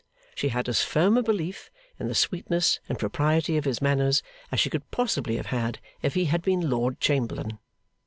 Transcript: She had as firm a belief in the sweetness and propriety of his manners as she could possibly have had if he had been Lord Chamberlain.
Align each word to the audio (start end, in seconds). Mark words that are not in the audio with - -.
She 0.33 0.47
had 0.49 0.67
as 0.67 0.81
firm 0.83 1.15
a 1.15 1.21
belief 1.21 1.69
in 1.99 2.07
the 2.07 2.15
sweetness 2.15 2.79
and 2.89 2.97
propriety 2.97 3.55
of 3.57 3.65
his 3.65 3.83
manners 3.83 4.23
as 4.51 4.59
she 4.59 4.71
could 4.71 4.89
possibly 4.89 5.37
have 5.37 5.45
had 5.53 5.77
if 6.01 6.15
he 6.15 6.25
had 6.25 6.41
been 6.41 6.71
Lord 6.71 6.99
Chamberlain. 6.99 7.59